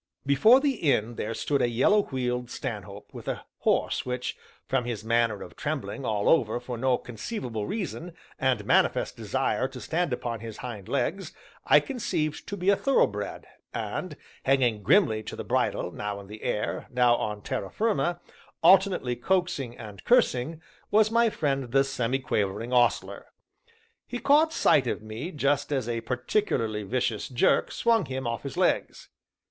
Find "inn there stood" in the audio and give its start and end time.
0.89-1.61